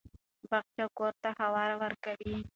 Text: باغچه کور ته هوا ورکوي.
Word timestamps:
باغچه 0.49 0.85
کور 0.97 1.13
ته 1.21 1.29
هوا 1.39 1.65
ورکوي. 1.81 2.37